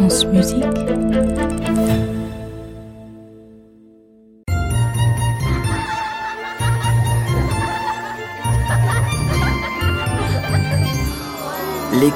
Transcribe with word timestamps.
Les 0.00 0.06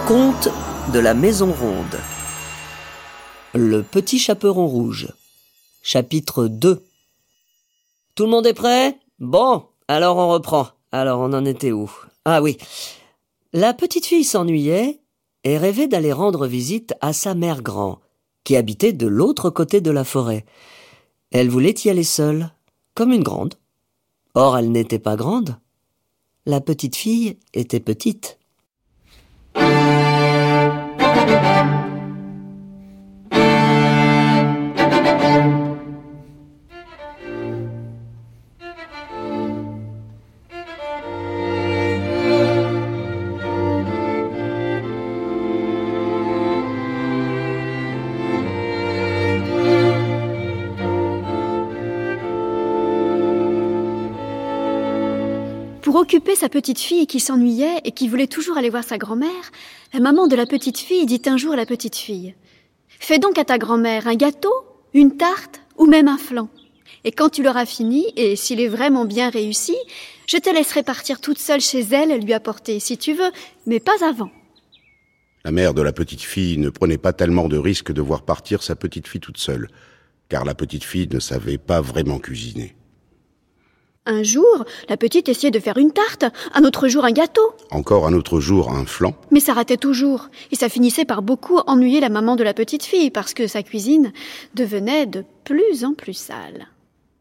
contes 0.06 0.48
de 0.92 0.98
la 1.00 1.14
Maison 1.14 1.52
Ronde. 1.52 1.98
Le 3.52 3.82
petit 3.82 4.20
chaperon 4.20 4.68
rouge. 4.68 5.08
Chapitre 5.82 6.46
2. 6.46 6.84
Tout 8.14 8.22
le 8.22 8.30
monde 8.30 8.46
est 8.46 8.54
prêt? 8.54 8.96
Bon, 9.18 9.66
alors 9.88 10.18
on 10.18 10.28
reprend. 10.28 10.68
Alors 10.92 11.18
on 11.18 11.32
en 11.32 11.44
était 11.44 11.72
où? 11.72 11.90
Ah 12.24 12.42
oui. 12.42 12.58
La 13.52 13.74
petite 13.74 14.06
fille 14.06 14.22
s'ennuyait 14.22 15.01
et 15.44 15.58
rêvait 15.58 15.88
d'aller 15.88 16.12
rendre 16.12 16.46
visite 16.46 16.94
à 17.00 17.12
sa 17.12 17.34
mère 17.34 17.62
grand, 17.62 18.00
qui 18.44 18.56
habitait 18.56 18.92
de 18.92 19.06
l'autre 19.06 19.50
côté 19.50 19.80
de 19.80 19.90
la 19.90 20.04
forêt. 20.04 20.44
Elle 21.30 21.48
voulait 21.48 21.74
y 21.84 21.90
aller 21.90 22.04
seule, 22.04 22.50
comme 22.94 23.12
une 23.12 23.22
grande. 23.22 23.54
Or 24.34 24.56
elle 24.58 24.70
n'était 24.70 24.98
pas 24.98 25.16
grande. 25.16 25.56
La 26.46 26.60
petite 26.60 26.96
fille 26.96 27.38
était 27.54 27.80
petite. 27.80 28.38
Occuper 56.02 56.34
sa 56.34 56.48
petite 56.48 56.80
fille 56.80 57.06
qui 57.06 57.20
s'ennuyait 57.20 57.80
et 57.84 57.92
qui 57.92 58.08
voulait 58.08 58.26
toujours 58.26 58.58
aller 58.58 58.70
voir 58.70 58.82
sa 58.82 58.98
grand-mère, 58.98 59.52
la 59.94 60.00
maman 60.00 60.26
de 60.26 60.34
la 60.34 60.46
petite 60.46 60.78
fille 60.78 61.06
dit 61.06 61.22
un 61.26 61.36
jour 61.36 61.52
à 61.52 61.56
la 61.56 61.64
petite 61.64 61.94
fille 61.94 62.34
Fais 62.88 63.20
donc 63.20 63.38
à 63.38 63.44
ta 63.44 63.56
grand-mère 63.56 64.08
un 64.08 64.16
gâteau, 64.16 64.52
une 64.94 65.16
tarte 65.16 65.60
ou 65.78 65.86
même 65.86 66.08
un 66.08 66.18
flan. 66.18 66.48
Et 67.04 67.12
quand 67.12 67.28
tu 67.28 67.44
l'auras 67.44 67.66
fini, 67.66 68.12
et 68.16 68.34
s'il 68.34 68.60
est 68.60 68.66
vraiment 68.66 69.04
bien 69.04 69.30
réussi, 69.30 69.76
je 70.26 70.38
te 70.38 70.52
laisserai 70.52 70.82
partir 70.82 71.20
toute 71.20 71.38
seule 71.38 71.60
chez 71.60 71.82
elle 71.92 72.20
lui 72.20 72.32
apporter 72.32 72.80
si 72.80 72.98
tu 72.98 73.12
veux, 73.12 73.30
mais 73.66 73.78
pas 73.78 74.04
avant. 74.04 74.32
La 75.44 75.52
mère 75.52 75.72
de 75.72 75.82
la 75.82 75.92
petite 75.92 76.22
fille 76.22 76.58
ne 76.58 76.70
prenait 76.70 76.98
pas 76.98 77.12
tellement 77.12 77.46
de 77.46 77.58
risques 77.58 77.92
de 77.92 78.02
voir 78.02 78.22
partir 78.22 78.64
sa 78.64 78.74
petite 78.74 79.06
fille 79.06 79.20
toute 79.20 79.38
seule, 79.38 79.68
car 80.28 80.44
la 80.44 80.56
petite 80.56 80.82
fille 80.82 81.08
ne 81.12 81.20
savait 81.20 81.58
pas 81.58 81.80
vraiment 81.80 82.18
cuisiner. 82.18 82.74
Un 84.04 84.24
jour, 84.24 84.64
la 84.88 84.96
petite 84.96 85.28
essayait 85.28 85.52
de 85.52 85.60
faire 85.60 85.78
une 85.78 85.92
tarte, 85.92 86.24
un 86.54 86.64
autre 86.64 86.88
jour 86.88 87.04
un 87.04 87.12
gâteau. 87.12 87.54
Encore 87.70 88.06
un 88.08 88.14
autre 88.14 88.40
jour 88.40 88.72
un 88.72 88.84
flan, 88.84 89.14
Mais 89.30 89.38
ça 89.38 89.52
ratait 89.52 89.76
toujours, 89.76 90.28
et 90.50 90.56
ça 90.56 90.68
finissait 90.68 91.04
par 91.04 91.22
beaucoup 91.22 91.58
ennuyer 91.68 92.00
la 92.00 92.08
maman 92.08 92.34
de 92.34 92.42
la 92.42 92.52
petite 92.52 92.82
fille, 92.82 93.10
parce 93.10 93.32
que 93.32 93.46
sa 93.46 93.62
cuisine 93.62 94.12
devenait 94.54 95.06
de 95.06 95.24
plus 95.44 95.84
en 95.84 95.94
plus 95.94 96.14
sale. 96.14 96.66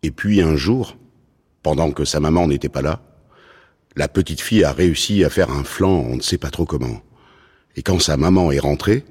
et 0.01 0.09
puis 0.09 0.41
un 0.41 0.55
jour, 0.55 0.95
pendant 1.61 1.91
que 1.91 2.03
sa 2.03 2.19
maman 2.19 2.47
n'était 2.47 2.69
pas 2.69 2.81
là, 2.81 3.01
la 3.95 4.07
petite 4.07 4.41
fille 4.41 4.63
a 4.63 4.71
réussi 4.71 5.23
à 5.23 5.29
faire 5.29 5.51
un 5.51 5.63
flan 5.63 5.89
on 6.09 6.15
ne 6.15 6.21
sait 6.21 6.39
pas 6.39 6.49
trop 6.49 6.65
comment. 6.65 7.01
Et 7.75 7.83
quand 7.83 7.99
sa 7.99 8.17
maman 8.17 8.51
est 8.51 8.59
rentrée, 8.59 9.05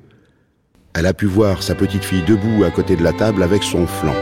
elle 0.94 1.06
a 1.06 1.14
pu 1.14 1.26
voir 1.26 1.62
sa 1.62 1.76
petite 1.76 2.02
fille 2.04 2.24
debout 2.26 2.64
à 2.64 2.72
côté 2.72 2.96
de 2.96 3.04
la 3.04 3.12
table 3.12 3.44
avec 3.44 3.62
son 3.62 3.86
flan. 3.86 4.14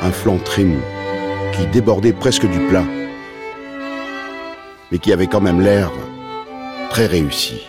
Un 0.00 0.10
flan 0.12 0.38
très 0.38 0.64
mou, 0.64 0.80
qui 1.56 1.66
débordait 1.68 2.12
presque 2.12 2.46
du 2.46 2.58
plat, 2.68 2.84
mais 4.90 4.98
qui 4.98 5.12
avait 5.12 5.26
quand 5.26 5.40
même 5.40 5.60
l'air 5.60 5.90
très 6.90 7.06
réussi. 7.06 7.62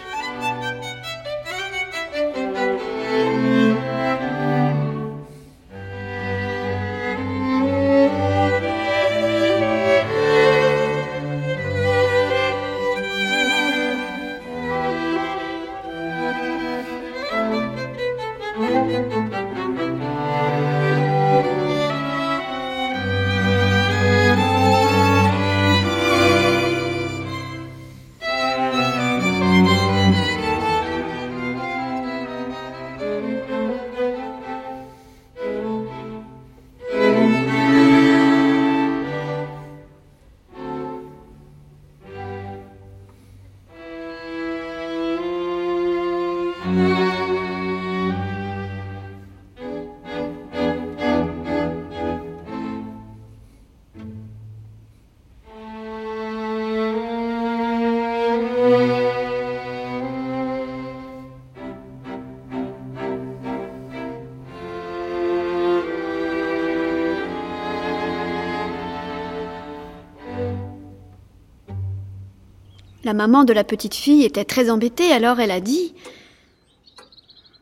La 73.07 73.13
maman 73.13 73.45
de 73.45 73.53
la 73.53 73.63
petite 73.63 73.95
fille 73.95 74.25
était 74.25 74.43
très 74.43 74.69
embêtée, 74.69 75.13
alors 75.13 75.39
elle 75.39 75.51
a 75.51 75.61
dit 75.61 75.93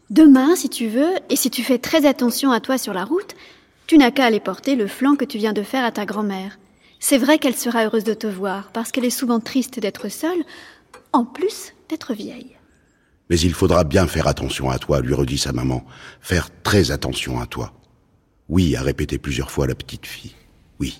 Demain, 0.09 0.55
si 0.55 0.69
tu 0.69 0.87
veux, 0.87 1.11
et 1.29 1.35
si 1.35 1.51
tu 1.51 1.61
fais 1.61 1.77
très 1.77 2.07
attention 2.07 2.49
à 2.49 2.59
toi 2.59 2.79
sur 2.79 2.95
la 2.95 3.05
route, 3.05 3.35
tu 3.85 3.99
n'as 3.99 4.09
qu'à 4.09 4.25
aller 4.25 4.39
porter 4.39 4.75
le 4.75 4.87
flan 4.87 5.15
que 5.15 5.23
tu 5.23 5.37
viens 5.37 5.53
de 5.53 5.61
faire 5.61 5.85
à 5.85 5.91
ta 5.91 6.07
grand-mère. 6.07 6.57
C'est 6.99 7.19
vrai 7.19 7.37
qu'elle 7.37 7.55
sera 7.55 7.85
heureuse 7.85 8.03
de 8.03 8.15
te 8.15 8.25
voir, 8.25 8.71
parce 8.73 8.91
qu'elle 8.91 9.05
est 9.05 9.11
souvent 9.11 9.39
triste 9.39 9.79
d'être 9.79 10.09
seule, 10.09 10.43
en 11.13 11.25
plus 11.25 11.73
d'être 11.89 12.15
vieille. 12.15 12.57
Mais 13.29 13.39
il 13.39 13.53
faudra 13.53 13.83
bien 13.83 14.07
faire 14.07 14.27
attention 14.27 14.71
à 14.71 14.79
toi, 14.79 14.99
lui 14.99 15.13
redit 15.13 15.37
sa 15.37 15.53
maman. 15.53 15.85
Faire 16.21 16.49
très 16.63 16.89
attention 16.89 17.39
à 17.39 17.45
toi. 17.45 17.71
Oui, 18.49 18.75
a 18.75 18.81
répété 18.81 19.19
plusieurs 19.19 19.51
fois 19.51 19.67
la 19.67 19.75
petite 19.75 20.07
fille. 20.07 20.33
Oui. 20.79 20.97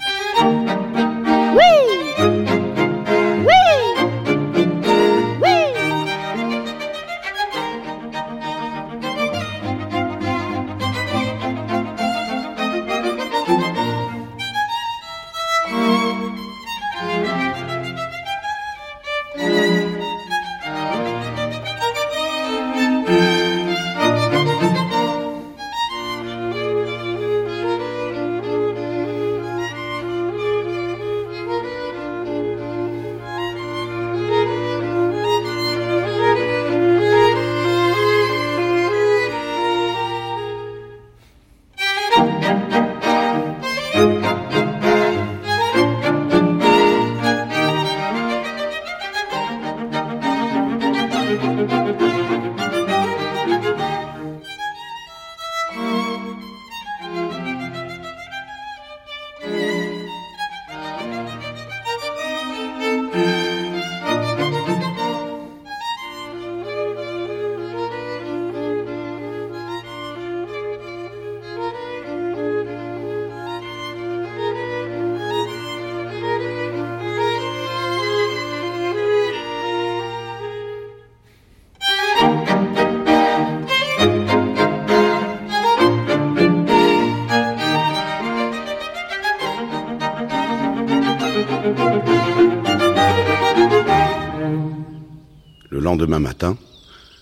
Lendemain 95.96 96.20
matin, 96.20 96.58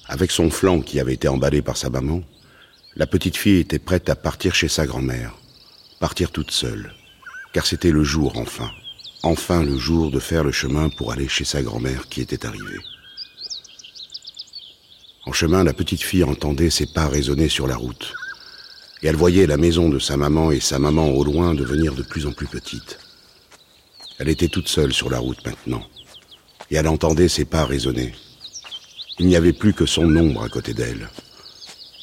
avec 0.07 0.31
son 0.31 0.49
flanc 0.49 0.81
qui 0.81 0.99
avait 0.99 1.13
été 1.13 1.27
emballé 1.27 1.61
par 1.61 1.77
sa 1.77 1.91
maman, 1.91 2.23
la 2.95 3.05
petite 3.05 3.37
fille 3.37 3.59
était 3.59 3.77
prête 3.77 4.09
à 4.09 4.15
partir 4.15 4.55
chez 4.55 4.67
sa 4.67 4.87
grand-mère, 4.87 5.35
partir 5.99 6.31
toute 6.31 6.49
seule, 6.49 6.91
car 7.53 7.67
c'était 7.67 7.91
le 7.91 8.03
jour 8.03 8.33
enfin, 8.35 8.71
enfin 9.21 9.63
le 9.63 9.77
jour 9.77 10.09
de 10.09 10.19
faire 10.19 10.43
le 10.43 10.51
chemin 10.51 10.89
pour 10.89 11.11
aller 11.11 11.27
chez 11.27 11.43
sa 11.43 11.61
grand-mère 11.61 12.09
qui 12.09 12.21
était 12.21 12.47
arrivée. 12.47 12.79
En 15.27 15.33
chemin, 15.33 15.63
la 15.63 15.73
petite 15.73 16.01
fille 16.01 16.23
entendait 16.23 16.71
ses 16.71 16.87
pas 16.87 17.07
résonner 17.07 17.49
sur 17.49 17.67
la 17.67 17.75
route, 17.75 18.11
et 19.03 19.07
elle 19.07 19.15
voyait 19.15 19.45
la 19.45 19.57
maison 19.57 19.87
de 19.87 19.99
sa 19.99 20.17
maman 20.17 20.51
et 20.51 20.59
sa 20.59 20.79
maman 20.79 21.11
au 21.11 21.23
loin 21.23 21.53
devenir 21.53 21.93
de 21.93 22.01
plus 22.01 22.25
en 22.25 22.31
plus 22.31 22.47
petite. 22.47 22.97
Elle 24.17 24.29
était 24.29 24.47
toute 24.47 24.67
seule 24.67 24.93
sur 24.93 25.11
la 25.11 25.19
route 25.19 25.45
maintenant, 25.45 25.83
et 26.71 26.75
elle 26.75 26.87
entendait 26.87 27.29
ses 27.29 27.45
pas 27.45 27.65
résonner. 27.65 28.15
Il 29.19 29.27
n'y 29.27 29.35
avait 29.35 29.53
plus 29.53 29.73
que 29.73 29.85
son 29.85 30.15
ombre 30.15 30.43
à 30.43 30.49
côté 30.49 30.73
d'elle. 30.73 31.09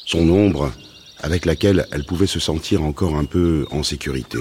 Son 0.05 0.29
ombre 0.29 0.71
avec 1.19 1.45
laquelle 1.45 1.85
elle 1.91 2.05
pouvait 2.05 2.27
se 2.27 2.39
sentir 2.39 2.83
encore 2.83 3.15
un 3.15 3.25
peu 3.25 3.67
en 3.71 3.83
sécurité. 3.83 4.39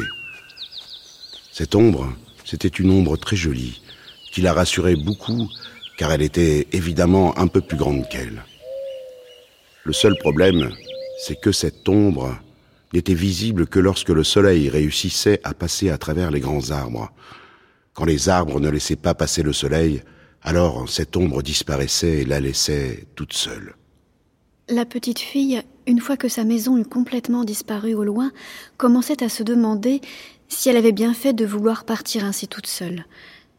Cette 1.52 1.75
ombre, 1.75 2.12
c'était 2.44 2.69
une 2.69 2.90
ombre 2.90 3.17
très 3.17 3.37
jolie, 3.37 3.82
qui 4.32 4.40
la 4.40 4.52
rassurait 4.52 4.96
beaucoup, 4.96 5.49
car 5.99 6.12
elle 6.12 6.22
était 6.22 6.69
évidemment 6.72 7.37
un 7.38 7.49
peu 7.49 7.61
plus 7.61 7.76
grande 7.76 8.08
qu'elle. 8.08 8.44
Le 9.84 9.93
seul 9.93 10.17
problème, 10.19 10.70
c'est 11.25 11.40
que 11.40 11.52
cette 11.52 11.88
ombre 11.88 12.38
n'était 12.93 13.14
visible 13.14 13.67
que 13.67 13.78
lorsque 13.78 14.08
le 14.08 14.25
soleil 14.25 14.69
réussissait 14.69 15.40
à 15.44 15.55
passer 15.55 15.90
à 15.90 15.99
travers 15.99 16.31
les 16.31 16.40
grands 16.40 16.70
arbres. 16.70 17.11
Quand 17.94 18.05
les 18.05 18.28
arbres 18.28 18.61
ne 18.61 18.70
laissaient 18.70 18.96
pas 18.96 19.14
passer 19.14 19.43
le 19.43 19.52
soleil, 19.52 20.02
alors 20.43 20.89
cette 20.89 21.17
ombre 21.17 21.43
disparaissait 21.43 22.21
et 22.21 22.25
la 22.25 22.41
laissait 22.41 23.07
toute 23.15 23.33
seule. 23.33 23.75
La 24.69 24.85
petite 24.85 25.19
fille, 25.19 25.63
une 25.87 26.01
fois 26.01 26.17
que 26.17 26.29
sa 26.29 26.45
maison 26.45 26.79
eut 26.79 26.85
complètement 26.85 27.45
disparu 27.45 27.95
au 27.95 28.05
loin, 28.05 28.31
commençait 28.77 29.23
à 29.23 29.29
se 29.29 29.43
demander 29.43 30.01
si 30.49 30.69
elle 30.69 30.77
avait 30.77 30.93
bien 30.93 31.13
fait 31.13 31.33
de 31.33 31.45
vouloir 31.45 31.85
partir 31.85 32.25
ainsi 32.25 32.49
toute 32.49 32.67
seule. 32.67 33.05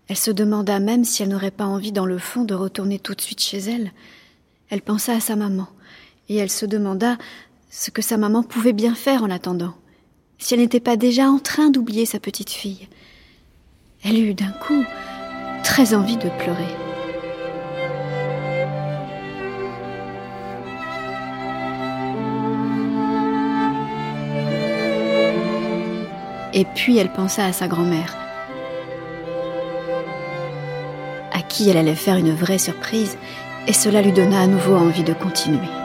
Elle 0.07 0.18
se 0.18 0.31
demanda 0.31 0.80
même 0.80 1.04
si 1.04 1.24
elle 1.24 1.30
n'aurait 1.30 1.51
pas 1.51 1.66
envie 1.66 1.92
dans 1.92 2.06
le 2.06 2.18
fond 2.18 2.44
de 2.44 2.54
retourner 2.54 3.00
tout 3.00 3.13
de 3.13 3.22
suite 3.22 3.42
chez 3.42 3.60
elle. 3.60 3.92
Elle 4.69 4.81
pensa 4.81 5.13
à 5.13 5.19
sa 5.19 5.36
maman, 5.36 5.68
et 6.30 6.38
elle 6.38 6.50
se 6.50 6.66
demanda 6.66 7.18
ce 7.69 7.92
que 7.92 8.01
sa 8.01 8.18
maman 8.18 8.44
pouvait 8.44 8.74
bien 8.74 8.95
faire 8.95 9.24
en 9.24 9.30
attendant, 9.30 9.74
si 10.38 10.54
elle 10.54 10.60
n'était 10.60 10.80
pas 10.80 10.98
déjà 10.98 11.30
en 11.30 11.39
train 11.39 11.69
d'oublier 11.69 12.06
sa 12.06 12.19
petite 12.19 12.50
fille. 12.50 12.88
Elle 14.04 14.18
eut 14.18 14.33
d'un 14.33 14.51
coup 14.51 14.86
très 15.63 15.93
envie 15.93 16.17
de 16.17 16.29
pleurer. 16.29 16.67
Et 26.53 26.65
puis 26.65 26.97
elle 26.97 27.11
pensa 27.11 27.45
à 27.45 27.53
sa 27.53 27.67
grand-mère, 27.67 28.15
à 31.31 31.41
qui 31.41 31.69
elle 31.69 31.77
allait 31.77 31.95
faire 31.95 32.17
une 32.17 32.33
vraie 32.33 32.57
surprise, 32.57 33.17
et 33.67 33.73
cela 33.73 34.01
lui 34.01 34.11
donna 34.11 34.41
à 34.41 34.47
nouveau 34.47 34.75
envie 34.75 35.03
de 35.03 35.13
continuer. 35.13 35.81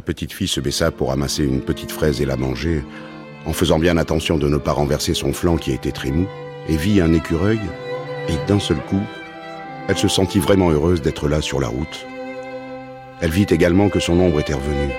La 0.00 0.04
petite 0.14 0.32
fille 0.32 0.48
se 0.48 0.62
baissa 0.62 0.90
pour 0.90 1.10
ramasser 1.10 1.44
une 1.44 1.60
petite 1.60 1.92
fraise 1.92 2.22
et 2.22 2.24
la 2.24 2.38
manger, 2.38 2.82
en 3.44 3.52
faisant 3.52 3.78
bien 3.78 3.98
attention 3.98 4.38
de 4.38 4.48
ne 4.48 4.56
pas 4.56 4.72
renverser 4.72 5.12
son 5.12 5.34
flanc 5.34 5.58
qui 5.58 5.72
était 5.72 5.92
très 5.92 6.10
mou, 6.10 6.26
et 6.70 6.76
vit 6.78 7.02
un 7.02 7.12
écureuil, 7.12 7.60
et 8.26 8.48
d'un 8.48 8.58
seul 8.58 8.78
coup, 8.78 9.02
elle 9.88 9.98
se 9.98 10.08
sentit 10.08 10.38
vraiment 10.38 10.70
heureuse 10.70 11.02
d'être 11.02 11.28
là 11.28 11.42
sur 11.42 11.60
la 11.60 11.68
route. 11.68 12.06
Elle 13.20 13.30
vit 13.30 13.46
également 13.50 13.90
que 13.90 14.00
son 14.00 14.18
ombre 14.18 14.40
était 14.40 14.54
revenue. 14.54 14.90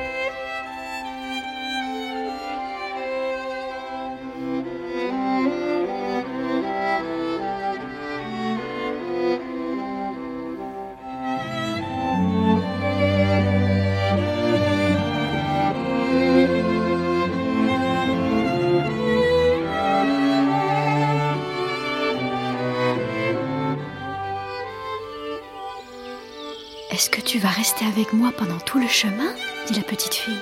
Est-ce 27.01 27.09
que 27.09 27.19
tu 27.19 27.39
vas 27.39 27.49
rester 27.49 27.83
avec 27.83 28.13
moi 28.13 28.31
pendant 28.31 28.59
tout 28.59 28.77
le 28.77 28.87
chemin? 28.87 29.33
dit 29.65 29.73
la 29.73 29.81
petite 29.81 30.13
fille. 30.13 30.37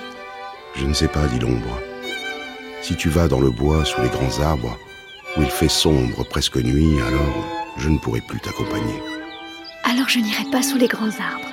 Je 0.74 0.84
ne 0.84 0.92
sais 0.92 1.08
pas, 1.08 1.26
dit 1.28 1.38
l'ombre. 1.38 1.80
Si 2.82 2.96
tu 2.96 3.08
vas 3.08 3.28
dans 3.28 3.40
le 3.40 3.48
bois 3.48 3.86
sous 3.86 4.02
les 4.02 4.10
grands 4.10 4.42
arbres, 4.42 4.76
où 5.38 5.40
il 5.40 5.48
fait 5.48 5.70
sombre, 5.70 6.22
presque 6.28 6.58
nuit, 6.58 7.00
alors 7.00 7.46
je 7.78 7.88
ne 7.88 7.96
pourrai 7.96 8.20
plus 8.20 8.40
t'accompagner. 8.40 9.02
Alors 9.84 10.10
je 10.10 10.18
n'irai 10.18 10.44
pas 10.52 10.60
sous 10.60 10.76
les 10.76 10.86
grands 10.86 11.06
arbres. 11.06 11.50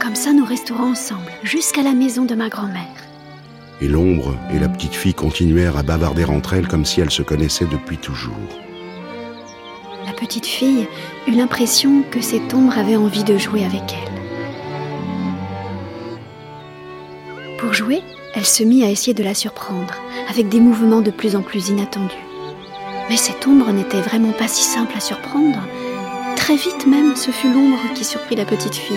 Comme 0.00 0.14
ça, 0.14 0.32
nous 0.32 0.46
resterons 0.46 0.92
ensemble 0.92 1.30
jusqu'à 1.42 1.82
la 1.82 1.92
maison 1.92 2.24
de 2.24 2.34
ma 2.34 2.48
grand-mère. 2.48 3.04
Et 3.82 3.88
l'ombre 3.88 4.34
et 4.54 4.58
la 4.58 4.70
petite 4.70 4.94
fille 4.94 5.12
continuèrent 5.12 5.76
à 5.76 5.82
bavarder 5.82 6.24
entre 6.24 6.54
elles 6.54 6.68
comme 6.68 6.86
si 6.86 7.02
elles 7.02 7.10
se 7.10 7.22
connaissaient 7.22 7.68
depuis 7.70 7.98
toujours. 7.98 8.32
La 10.06 10.14
petite 10.14 10.46
fille 10.46 10.88
eut 11.28 11.32
l'impression 11.32 12.02
que 12.10 12.22
cette 12.22 12.54
ombre 12.54 12.78
avait 12.78 12.96
envie 12.96 13.24
de 13.24 13.36
jouer 13.36 13.62
avec 13.62 13.92
elle. 13.92 14.15
Pour 17.58 17.72
jouer, 17.72 18.02
elle 18.34 18.44
se 18.44 18.62
mit 18.62 18.84
à 18.84 18.90
essayer 18.90 19.14
de 19.14 19.22
la 19.22 19.32
surprendre, 19.32 19.94
avec 20.28 20.50
des 20.50 20.60
mouvements 20.60 21.00
de 21.00 21.10
plus 21.10 21.36
en 21.36 21.42
plus 21.42 21.70
inattendus. 21.70 22.14
Mais 23.08 23.16
cette 23.16 23.46
ombre 23.46 23.72
n'était 23.72 24.00
vraiment 24.00 24.32
pas 24.32 24.48
si 24.48 24.62
simple 24.62 24.92
à 24.94 25.00
surprendre. 25.00 25.60
Très 26.36 26.56
vite 26.56 26.86
même, 26.86 27.16
ce 27.16 27.30
fut 27.30 27.50
l'ombre 27.50 27.78
qui 27.94 28.04
surprit 28.04 28.36
la 28.36 28.44
petite 28.44 28.74
fille. 28.74 28.96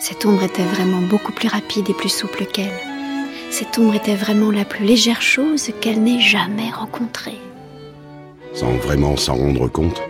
Cette 0.00 0.26
ombre 0.26 0.42
était 0.42 0.64
vraiment 0.64 1.00
beaucoup 1.00 1.32
plus 1.32 1.48
rapide 1.48 1.88
et 1.88 1.94
plus 1.94 2.10
souple 2.10 2.44
qu'elle. 2.44 2.78
Cette 3.50 3.78
ombre 3.78 3.94
était 3.94 4.16
vraiment 4.16 4.50
la 4.50 4.66
plus 4.66 4.84
légère 4.84 5.22
chose 5.22 5.70
qu'elle 5.80 6.02
n'ait 6.02 6.20
jamais 6.20 6.70
rencontrée. 6.70 7.38
Sans 8.52 8.72
vraiment 8.72 9.16
s'en 9.16 9.36
rendre 9.36 9.68
compte, 9.68 10.02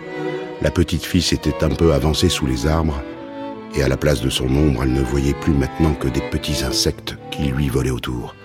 la 0.61 0.71
petite 0.71 1.05
fille 1.05 1.21
s'était 1.21 1.63
un 1.63 1.69
peu 1.69 1.93
avancée 1.93 2.29
sous 2.29 2.45
les 2.45 2.67
arbres, 2.67 3.01
et 3.75 3.83
à 3.83 3.87
la 3.87 3.97
place 3.97 4.21
de 4.21 4.29
son 4.29 4.45
ombre, 4.45 4.83
elle 4.83 4.93
ne 4.93 5.01
voyait 5.01 5.33
plus 5.33 5.53
maintenant 5.53 5.93
que 5.93 6.07
des 6.07 6.21
petits 6.21 6.63
insectes 6.63 7.15
qui 7.37 7.49
lui 7.49 7.69
volaient 7.69 7.91
autour. 7.91 8.35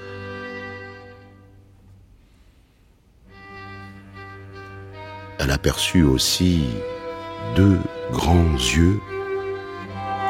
Elle 5.38 5.50
aperçut 5.50 6.02
aussi 6.02 6.64
deux 7.56 7.78
grands 8.12 8.52
yeux 8.52 9.00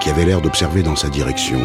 qui 0.00 0.10
avaient 0.10 0.24
l'air 0.24 0.40
d'observer 0.40 0.82
dans 0.82 0.96
sa 0.96 1.08
direction. 1.08 1.60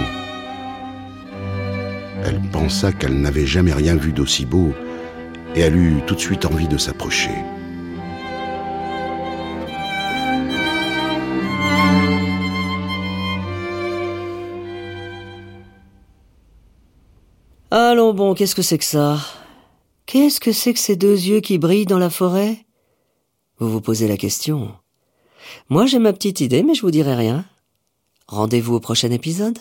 Elle 2.25 2.42
pensa 2.51 2.92
qu'elle 2.92 3.22
n'avait 3.22 3.46
jamais 3.46 3.74
rien 3.74 3.96
vu 3.96 4.12
d'aussi 4.12 4.46
beau 4.46 4.74
et 5.56 5.62
elle 5.62 5.77
eut 5.77 6.01
tout 6.08 6.16
de 6.16 6.20
suite 6.20 6.46
envie 6.46 6.68
de 6.68 6.77
s'approcher. 6.77 7.32
Allons 17.98 18.13
bon, 18.13 18.36
qu'est-ce 18.36 18.54
que 18.54 18.62
c'est 18.62 18.77
que 18.77 18.86
ça? 18.86 19.18
Qu'est-ce 20.06 20.39
que 20.39 20.51
c'est 20.51 20.72
que 20.72 20.80
ces 20.80 20.96
deux 20.96 21.16
yeux 21.16 21.39
qui 21.39 21.58
brillent 21.58 21.88
dans 21.88 21.98
la 21.98 22.12
forêt? 22.12 22.63
Vous 23.58 23.72
vous 23.72 23.82
posez 23.82 24.08
la 24.08 24.18
question. 24.18 24.72
Moi 25.70 25.88
j'ai 25.88 25.98
ma 25.98 26.13
petite 26.13 26.39
idée, 26.39 26.62
mais 26.62 26.75
je 26.75 26.84
vous 26.84 26.92
dirai 26.92 27.16
rien. 27.16 27.44
Rendez-vous 28.27 28.75
au 28.75 28.80
prochain 28.80 29.10
épisode 29.10 29.58